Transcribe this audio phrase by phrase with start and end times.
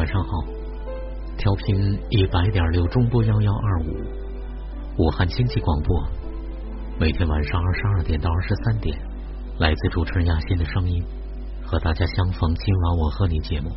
[0.00, 0.30] 晚上好，
[1.36, 1.76] 调频
[2.08, 4.00] 一百点六中波幺幺二五，
[4.96, 6.02] 武汉经济广播，
[6.98, 8.98] 每天晚上二十二点到二十三点，
[9.58, 11.04] 来自主持人亚欣的声音，
[11.66, 12.54] 和大家相逢。
[12.54, 13.70] 今晚我和你节目，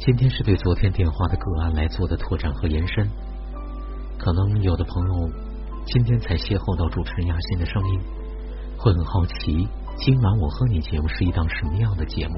[0.00, 3.08] 今天是对昨天电话的个案来做的拓展和延伸。
[4.18, 5.30] 可能有的朋友
[5.86, 8.00] 今天才邂逅到主持人亚欣的声音，
[8.76, 12.34] 会很好奇，今晚我和你节目是一档什么样的节目？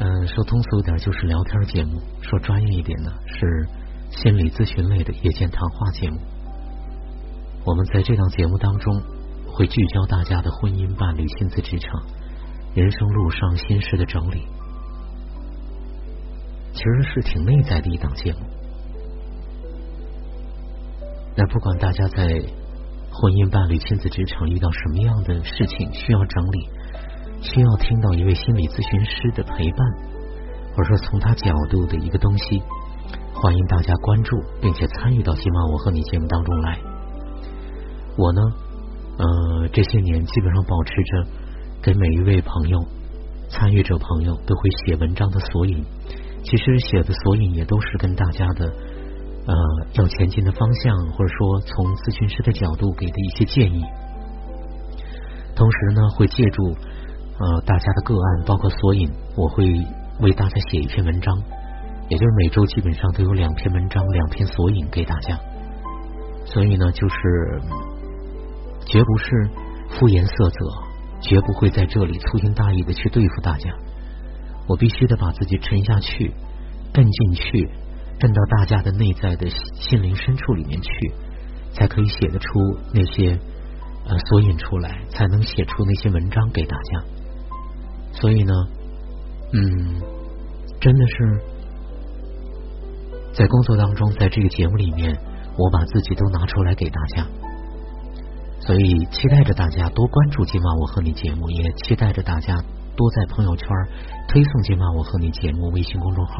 [0.00, 3.68] 嗯，说通俗点就是聊天节目，说专业一点呢是
[4.10, 6.18] 心理咨询类的夜间谈话节目。
[7.64, 9.00] 我们在这档节目当中
[9.46, 12.02] 会聚焦大家的婚姻、伴侣、亲子、职场、
[12.74, 14.42] 人生路上心事的整理，
[16.72, 18.40] 其实是挺内在的一档节目。
[21.36, 22.26] 那不管大家在
[23.12, 26.68] 婚姻、伴侣、亲子、职场遇到什么样的事情需要整理。
[27.42, 29.78] 需要听到一位心理咨询师的陪伴，
[30.76, 32.62] 或者说从他角度的一个东西，
[33.34, 36.78] 欢迎大家关注并且参与到今晚我和你节目当中来。
[38.16, 38.40] 我呢，
[39.18, 41.26] 呃，这些年基本上保持着
[41.82, 42.78] 给每一位朋友、
[43.50, 45.84] 参与者朋友都会写文章的索引。
[46.44, 48.66] 其实写的索引也都是跟大家的
[49.46, 49.54] 呃
[49.94, 53.82] 要前进的方向，或者说从咨询师的角度给的一些建议。
[55.56, 56.76] 同时呢，会借助。
[57.42, 59.66] 呃，大家的个案包括索引，我会
[60.20, 61.36] 为大家写一篇文章，
[62.08, 65.36] 也就是每周基本上都有两篇文章、两篇索引给大家。
[66.44, 67.16] 所以呢，就是
[68.86, 69.50] 绝不是
[69.90, 70.66] 敷衍塞责，
[71.20, 73.70] 绝不会在这里粗心大意的去对付大家。
[74.68, 76.32] 我必须得把自己沉下去，
[76.94, 77.68] 摁进去，
[78.20, 80.90] 摁到大家的内在的心灵深处里面去，
[81.74, 82.48] 才可以写得出
[82.94, 83.36] 那些
[84.06, 87.02] 呃索引出来，才能写出那些文章给大家。
[88.12, 88.52] 所以呢，
[89.52, 90.00] 嗯，
[90.80, 91.40] 真的是
[93.34, 95.18] 在工作当中，在这个节目里面，
[95.56, 97.26] 我把自己都拿出来给大家。
[98.60, 102.54] 所以期待着大家多关注今晚我和你节目，也期待着大家
[102.94, 103.66] 多在朋友圈
[104.28, 106.34] 推送今晚我和你节目微信公众号。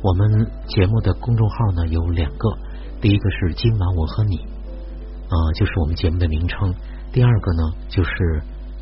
[0.00, 2.56] 我们节目的公众号呢有两个，
[3.00, 6.70] 第一个是今晚我和你，啊，就是我们节目的名称；
[7.12, 8.10] 第二个呢就是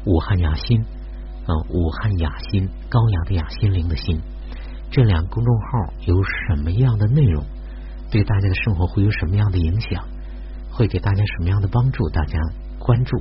[0.05, 0.85] 武汉雅欣。
[1.47, 4.21] 啊，武汉雅心，高雅的雅，心灵的心，
[4.91, 7.45] 这两个公众号有什么样的内容？
[8.11, 10.05] 对大家的生活会有什么样的影响？
[10.71, 12.09] 会给大家什么样的帮助？
[12.11, 12.39] 大家
[12.79, 13.17] 关注，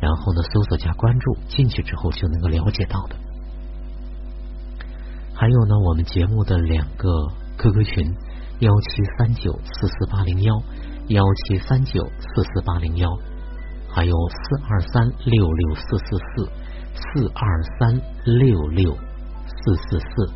[0.00, 3.16] 然后呢，搜索加关注，进去之后就能够了解到的。
[5.34, 7.08] 还有呢，我们节目的两个
[7.58, 8.14] QQ 群：
[8.60, 10.54] 幺七三九四四八零幺，
[11.08, 13.10] 幺七三九四四八零幺，
[13.94, 16.50] 还有四二三六六四四四。
[16.94, 20.32] 四二三六六四四四，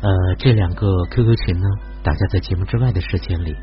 [0.00, 1.68] 呃，这两个 QQ 群呢，
[2.02, 3.54] 大家在节目之外的时间里，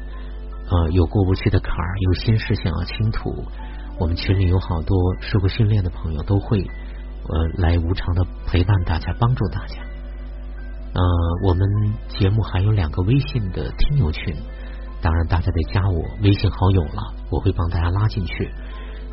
[0.69, 3.43] 呃，有过不去的坎儿，有心事想要倾吐，
[3.99, 9.75] 我们群里有好多受过训练的朋友，都会呃来无偿的陪伴大家，帮助大家。
[10.93, 11.01] 呃，
[11.45, 11.67] 我们
[12.09, 14.35] 节目还有两个微信的听友群，
[15.01, 18.51] 当然大家得加我微信好友了，我会帮大家拉进去。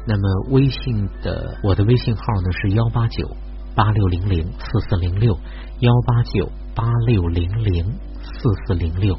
[0.07, 3.29] 那么微信的我的微信号呢是幺八九
[3.75, 5.37] 八六零零四四零六
[5.81, 7.85] 幺八九八六零零
[8.23, 9.17] 四四零六。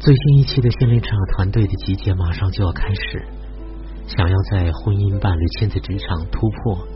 [0.00, 3.26] 最新一期的心灵成长团队的集结马上就要开始，
[4.06, 6.86] 想要在婚姻、伴侣、亲子、职场突破，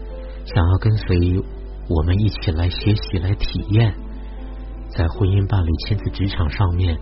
[0.44, 1.42] 想要跟随
[1.88, 3.94] 我们一起来学习、来体验，
[4.88, 6.98] 在婚姻、伴侣、亲子、职场上面，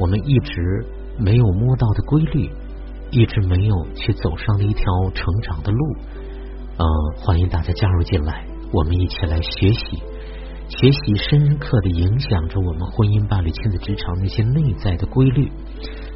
[0.00, 0.86] 我们一直
[1.18, 2.50] 没有摸到的规律。
[3.10, 4.84] 一直没有去走上的一条
[5.14, 5.96] 成长的路，
[6.76, 10.02] 呃，欢迎大家加入进来，我们一起来学习，
[10.68, 15.50] 学习深刻的影响着我们婚姻、伴侣、亲子、职场那些内在的规律，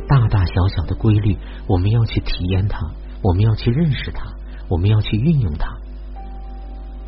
[0.06, 2.78] 大大小小的规律，我们要去体验它，
[3.22, 4.26] 我们要去认识它，
[4.68, 5.75] 我们要去运用它。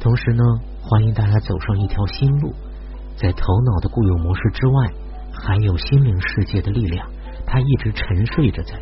[0.01, 0.43] 同时呢，
[0.81, 2.55] 欢迎大家走上一条新路，
[3.17, 4.91] 在头脑的固有模式之外，
[5.33, 7.09] 还有心灵世界的力量，
[7.47, 8.75] 它一直沉睡着在。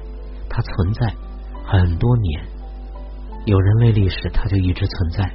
[0.49, 1.15] 它存在
[1.65, 2.45] 很多年，
[3.47, 5.33] 有人类历史，它就一直存在。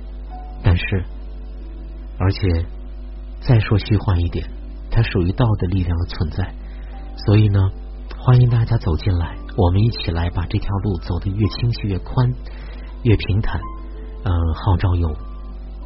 [0.63, 0.83] 但是，
[2.19, 2.65] 而且
[3.41, 4.47] 再说虚幻一点，
[4.91, 6.53] 它属于道的力量的存在。
[7.25, 7.59] 所以呢，
[8.19, 12.31] 欢迎大家走进来，我们一起来把这条路走得越清晰、越宽、
[13.03, 13.59] 越平坦。
[14.23, 15.09] 嗯，号召有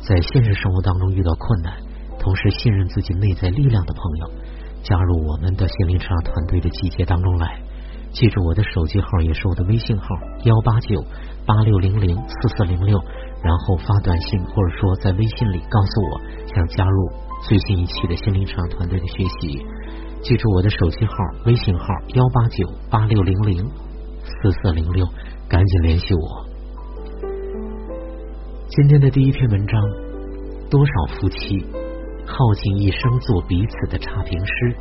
[0.01, 1.77] 在现实生活当中遇到困难，
[2.21, 4.31] 同时信任自己内在力量的朋友，
[4.83, 7.59] 加入我们的心灵成长团队的集结当中来。
[8.13, 10.06] 记住我的手机号，也是我的微信号：
[10.44, 11.03] 幺八九
[11.47, 13.01] 八六零零四四零六。
[13.44, 16.21] 然后发短信或者说在微信里告诉我
[16.53, 17.09] 想加入
[17.50, 19.65] 最新一期的心灵成长团队的学习。
[20.21, 21.13] 记住我的手机号、
[21.47, 23.65] 微信号：幺八九八六零零
[24.24, 25.07] 四四零六，
[25.50, 26.45] 赶紧联系我。
[28.67, 29.81] 今天的第一篇文章：
[30.69, 31.65] 多少夫妻
[32.25, 34.75] 耗尽一生做彼此的差评师？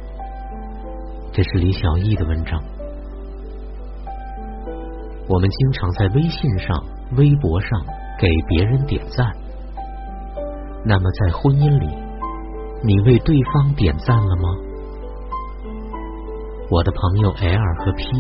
[1.32, 2.62] 这是李小艺的文章。
[5.28, 6.84] 我们经常在微信上、
[7.16, 7.80] 微博上
[8.18, 9.32] 给别人点赞，
[10.84, 11.88] 那么在婚姻里，
[12.82, 14.56] 你为对方点赞了吗？
[16.68, 18.18] 我的朋友 L 和 P，L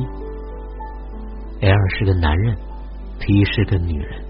[1.98, 2.56] 是个男人
[3.18, 4.24] ，P 是个女人。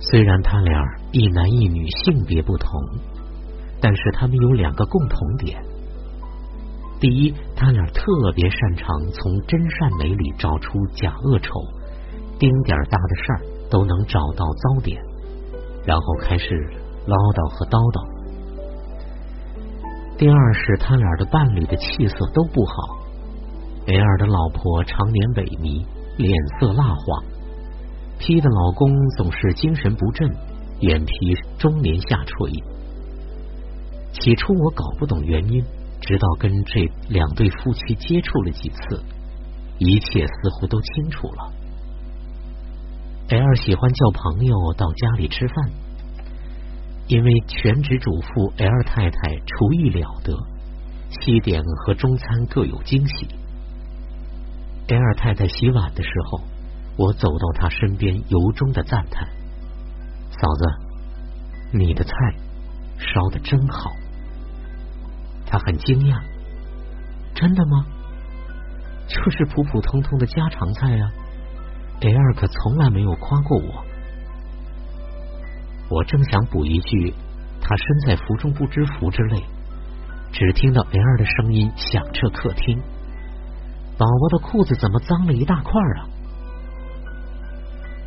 [0.00, 0.80] 虽然他俩
[1.12, 2.70] 一男一女，性别不同，
[3.84, 5.62] 但是他们有两个共同点：
[6.98, 8.02] 第一，他俩特
[8.34, 11.52] 别擅长从真善美里找出假恶丑，
[12.38, 13.40] 丁点大的事儿
[13.70, 14.98] 都能找到糟点，
[15.84, 16.48] 然后开始
[17.04, 18.08] 唠叨和叨叨。
[20.16, 22.74] 第二是他俩的伴侣的气色都不好
[23.86, 25.84] ，L 的老婆常年萎靡，
[26.16, 27.22] 脸色蜡黄
[28.18, 28.88] ；P 的老公
[29.18, 30.34] 总是精神不振，
[30.80, 32.50] 眼皮中年下垂。
[34.20, 35.62] 起初我搞不懂原因，
[36.00, 39.02] 直到跟这两对夫妻接触了几次，
[39.78, 41.52] 一切似乎都清楚了。
[43.28, 45.56] L 喜欢叫朋友到家里吃饭。
[47.06, 50.34] 因为全职主妇 L 太太厨艺了得，
[51.10, 53.28] 西点和中餐各有惊喜。
[54.88, 56.40] L 太太洗碗的时候，
[56.96, 59.28] 我走到她身边，由衷的赞叹
[60.40, 62.14] ：“嫂子，你的菜
[62.96, 63.90] 烧的真好。”
[65.54, 66.20] 他很惊讶
[67.32, 67.86] ：“真的吗？
[69.06, 71.12] 就是普普通通的家常菜啊
[72.00, 73.84] ！L 可从来没有夸过我。”
[75.88, 77.14] 我正想补一句
[77.62, 79.44] “他身在福中不知福”之类，
[80.32, 82.76] 只听到 L 的声音响彻客厅
[83.96, 86.10] ：“宝宝的裤子怎么脏了一大块啊？”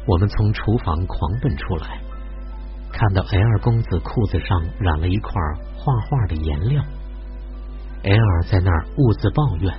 [0.05, 2.01] 我们从厨房狂奔出来，
[2.91, 5.31] 看到 L 公子裤子上染了一块
[5.77, 6.83] 画画的颜料
[8.07, 9.74] ，L 在那儿兀自抱怨：“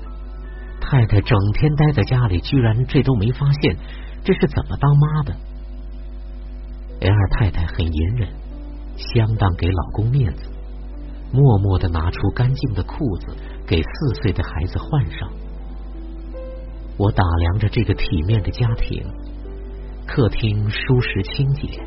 [0.81, 3.77] 太太整天待在家里，居然这都没发现，
[4.23, 5.35] 这是怎么当妈的？”
[7.01, 8.29] L 太太很隐忍，
[8.97, 10.43] 相当给老公面子，
[11.33, 13.37] 默默的拿出干净的裤子
[13.67, 15.31] 给四岁的孩子换上。
[16.99, 19.03] 我打量着这个体面的家庭，
[20.07, 21.81] 客厅舒适清洁，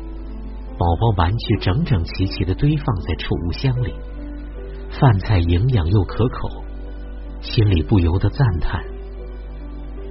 [0.78, 3.94] 宝宝玩具整整齐齐的堆放在储物箱里，
[5.00, 6.64] 饭菜营养又可口，
[7.40, 8.82] 心里不由得赞叹：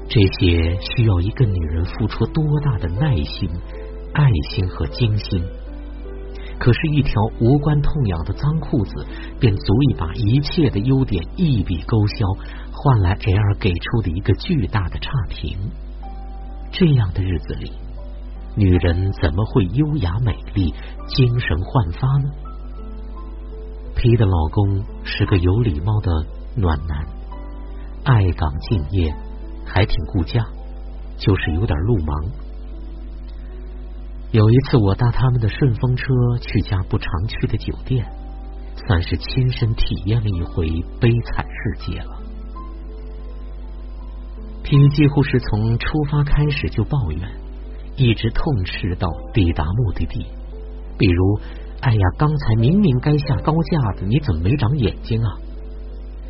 [0.10, 3.50] 这些需要一个女人付出多大的耐心。
[4.14, 5.42] 爱心和精心，
[6.60, 9.08] 可是，一条无关痛痒的脏裤子，
[9.40, 12.28] 便足以把一切的优点一笔勾销，
[12.74, 15.58] 换来 L 给出的一个巨大的差评。
[16.74, 17.72] 这样的日子里，
[18.58, 20.74] 女人怎么会优雅美丽、
[21.08, 22.30] 精神焕发呢
[24.02, 26.26] ？P 的老公是个有礼貌的
[26.56, 27.06] 暖男，
[28.04, 29.14] 爱岗敬业，
[29.64, 30.44] 还挺顾家，
[31.20, 32.30] 就是有点路盲。
[34.32, 36.06] 有一次，我搭他们的顺风车
[36.42, 38.04] 去家不常去的酒店，
[38.88, 40.68] 算是亲身体验了一回
[41.00, 42.18] 悲惨世界了。
[44.64, 47.30] P 几乎是从出发开始就抱怨，
[47.98, 50.26] 一直痛斥到抵达目的地。
[50.98, 51.40] 比如，
[51.82, 55.38] 哎呀，刚才明明该下高架的，你怎么没长眼睛啊？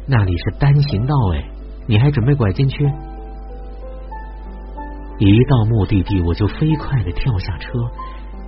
[0.07, 1.51] 那里是单行道，哎，
[1.87, 2.85] 你还准备拐进去？
[5.19, 7.69] 一到目的地，我就飞快的跳下车，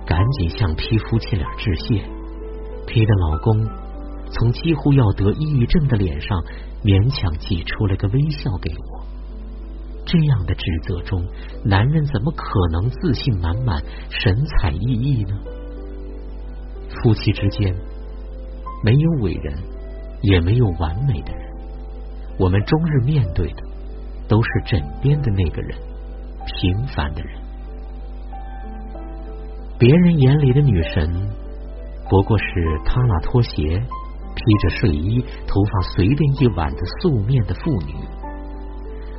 [0.06, 2.02] 赶紧向皮夫妻俩致谢。
[2.86, 3.64] 皮的老公
[4.30, 6.42] 从几乎要得抑郁症的脸上
[6.82, 9.04] 勉强挤出了个微笑给我。
[10.06, 11.22] 这样的指责中，
[11.64, 15.38] 男人怎么可能自信满满、神采奕奕呢？
[17.02, 17.74] 夫妻之间
[18.82, 19.54] 没有伟人，
[20.22, 21.42] 也没有完美的人，
[22.38, 23.62] 我们终日面对的
[24.28, 25.78] 都是枕边的那个人。
[26.46, 27.40] 平凡的人，
[29.78, 31.10] 别人眼里的女神，
[32.10, 32.44] 不过是
[32.84, 33.82] 踏拉拖鞋、
[34.34, 37.94] 披着睡衣、头发随便一挽的素面的妇女；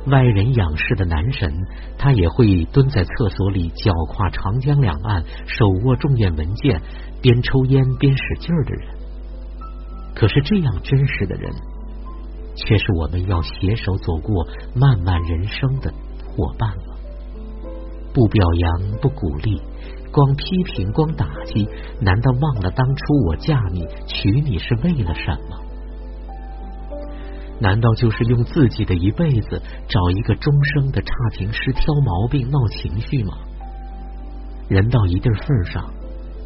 [0.06, 1.52] 外人仰视的男神，
[1.98, 6.80] 他也会蹲在厕所里，脚跨长江两岸，手握重验文件，
[7.20, 8.88] 边抽烟边使劲儿的人。
[10.14, 11.52] 可是这样真实的人，
[12.54, 15.92] 却是我们要携手走过漫漫人生的
[16.24, 16.96] 伙伴了。
[18.14, 19.60] 不表扬，不鼓励，
[20.10, 21.68] 光批评，光打击，
[22.00, 25.65] 难道忘了当初我嫁你、娶你是为了什么？
[27.58, 33.38] 难道就是用自己的一辈子找一个终生的差评师挑毛病、闹情绪吗？
[34.68, 35.90] 人到一定份上，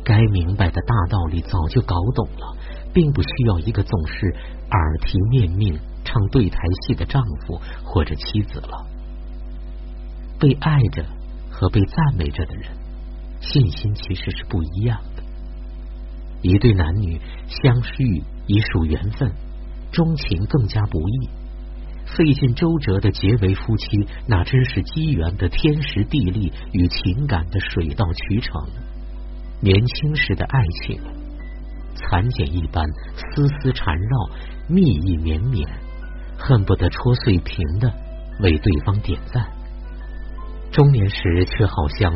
[0.04, 2.56] 该明白的大道理早就搞懂了，
[2.92, 4.26] 并不需要一个总是
[4.70, 8.86] 耳提面命、唱对台戏的丈夫或者妻子了。
[10.38, 11.04] 被爱着
[11.50, 12.70] 和被赞美着的人，
[13.40, 15.22] 信心其实是不一样的。
[16.42, 19.32] 一对男女相遇已属缘分。
[19.92, 21.28] 钟情更加不易，
[22.06, 28.62] 费尽周折的结为夫妻，那真是机缘的天时地利与情感的水到渠成。
[29.60, 31.00] 年轻时的爱情，
[31.94, 34.30] 蚕茧一般，丝丝缠绕，
[34.68, 35.68] 蜜意绵绵，
[36.38, 37.92] 恨不得戳碎屏的
[38.40, 39.44] 为对方点赞。
[40.72, 42.14] 中年时却好像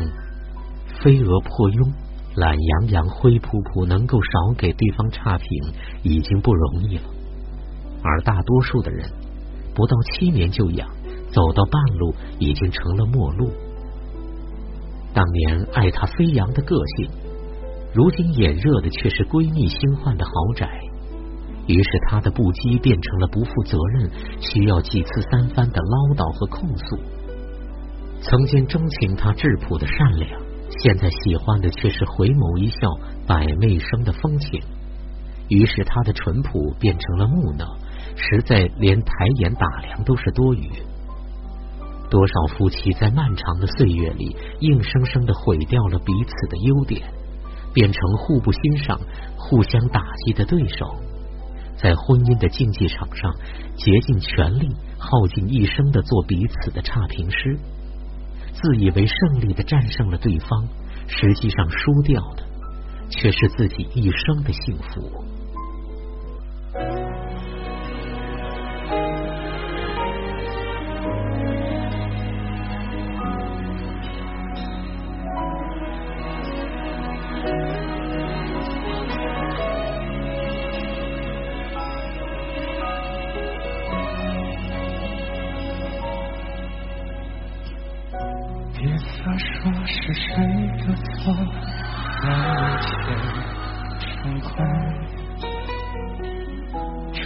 [1.03, 1.93] 飞蛾破蛹，
[2.35, 5.47] 懒洋洋，灰扑扑，能够少给对方差评，
[6.03, 7.03] 已经不容易了。
[8.07, 9.09] 而大多数的人，
[9.73, 10.87] 不到七年就养，
[11.31, 13.49] 走到半路已经成了陌路。
[15.11, 17.09] 当年爱他飞扬的个性，
[17.93, 20.69] 如今眼热的却是闺蜜新换的豪宅。
[21.67, 26.99] 于是他的不羁变成了不负责任，需要几次三番的唠叨和控诉。
[28.21, 30.29] 曾经钟情他质朴的善良，
[30.83, 32.87] 现在喜欢的却是回眸一笑
[33.25, 34.61] 百媚生的风情。
[35.47, 37.65] 于是他的淳朴变成了木讷。
[38.15, 40.69] 实在连抬眼打量都是多余。
[42.09, 47.01] 多少夫妻在漫长的岁月里，硬生生的毁掉了彼此的优点，
[47.73, 48.99] 变成互不欣赏、
[49.35, 50.95] 互相打击的对手，
[51.75, 53.33] 在婚姻的竞技场上，
[53.75, 54.69] 竭尽全力、
[54.99, 57.57] 耗尽一生的做彼此的差评师，
[58.53, 60.67] 自以为胜利的战胜了对方，
[61.07, 62.43] 实际上输掉的
[63.09, 65.11] 却是自己一生的幸福。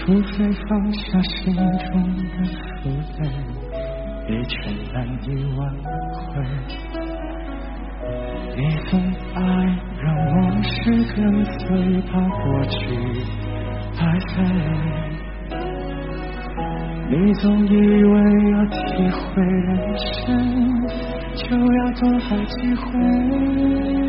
[0.09, 1.61] 除非放下心中
[2.17, 2.33] 的
[2.81, 2.89] 负
[3.19, 3.21] 累，
[4.27, 4.55] 一切
[4.91, 5.59] 难以挽
[6.15, 6.19] 回。
[8.57, 8.99] 你总
[9.35, 9.39] 爱
[10.01, 10.73] 让往事
[11.15, 12.75] 跟随，把过去
[13.95, 13.99] 拍
[14.33, 14.33] 飞。
[17.11, 17.71] 你总以
[18.03, 18.15] 为
[18.51, 18.77] 要体
[19.11, 19.69] 会人
[20.25, 20.25] 生。
[21.35, 24.08] 就要多爱几回。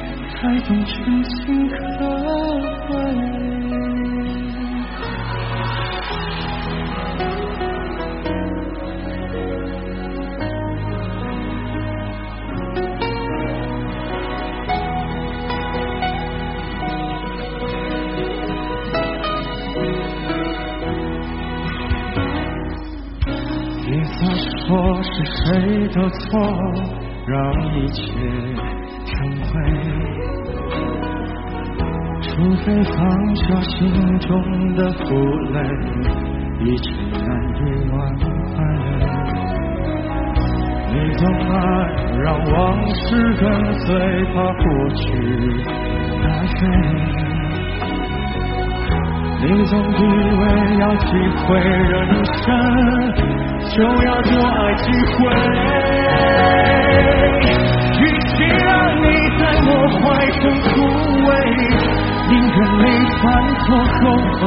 [0.41, 1.75] 才懂真情可
[2.87, 2.91] 贵？
[24.67, 26.39] 错是谁的错，
[27.27, 27.37] 让
[27.75, 28.01] 一切
[32.51, 32.99] 除非放
[33.33, 35.05] 下心中的负
[35.53, 35.57] 累，
[36.59, 36.91] 一切
[37.25, 38.27] 难以挽回。
[40.91, 41.55] 你总爱
[42.19, 42.53] 让往
[42.89, 42.99] 事
[43.39, 43.43] 跟
[43.79, 43.95] 随，
[44.35, 44.65] 把过
[44.95, 44.99] 去
[46.21, 46.27] 打
[46.59, 46.59] 飞。
[49.43, 50.03] 你总以
[50.35, 50.43] 为
[50.81, 51.07] 要体
[51.47, 52.35] 会人生。
[53.73, 55.17] 就要多爱几回，
[58.01, 58.69] 与其让
[59.01, 59.05] 你
[63.41, 64.01] 你犯错后
[64.37, 64.41] 悔，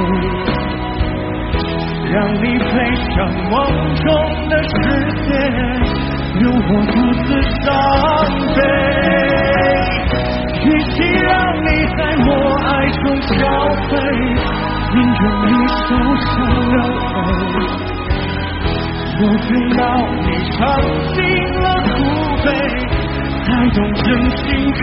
[2.12, 2.72] 让你飞
[3.10, 3.16] 向
[3.50, 3.52] 梦
[3.96, 4.06] 中
[4.48, 4.72] 的世
[5.24, 5.28] 界，
[6.38, 7.26] 留我独自
[7.60, 7.66] 伤
[8.54, 8.58] 悲。
[10.64, 12.28] 与其让你在我
[12.64, 12.70] 爱
[13.02, 13.32] 中憔
[13.88, 13.92] 悴，
[14.94, 15.82] 宁愿你受
[16.24, 16.32] 伤
[16.70, 17.66] 流泪。
[19.16, 19.82] 我知道
[20.22, 20.58] 你尝
[21.14, 21.16] 尽
[21.62, 21.96] 了苦
[22.44, 22.46] 悲，
[23.42, 24.82] 才懂真心可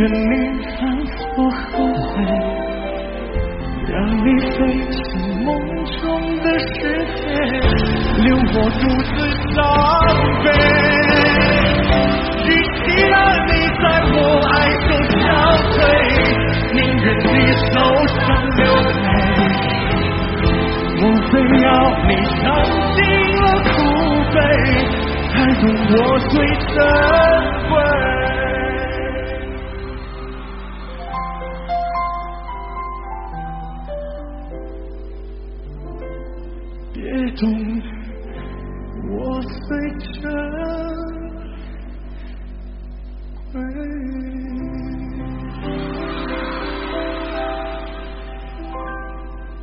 [0.00, 0.32] 愿你
[0.64, 1.76] 犯错后
[2.08, 2.12] 悔。
[3.86, 4.56] 让你飞
[4.88, 4.98] 进
[5.44, 5.48] 梦
[6.00, 6.00] 中
[6.40, 6.72] 的世
[7.16, 7.20] 界，
[8.22, 9.12] 留我独自
[9.52, 9.56] 伤
[10.42, 10.46] 悲。
[12.46, 13.14] 与其让
[13.46, 14.16] 你在我
[14.48, 14.50] 爱
[14.88, 14.88] 中
[15.20, 15.22] 憔
[15.68, 15.76] 悴，
[16.72, 17.36] 宁愿你
[17.68, 17.72] 受
[18.16, 18.18] 伤
[18.56, 18.58] 流
[19.04, 19.04] 泪。
[21.02, 21.68] 我非要
[22.06, 22.40] 你尝
[22.94, 22.98] 尽
[23.36, 23.68] 了苦
[24.32, 24.36] 悲，
[25.28, 25.94] 才懂我
[26.30, 26.32] 最
[26.72, 26.78] 珍
[27.68, 27.72] 贵。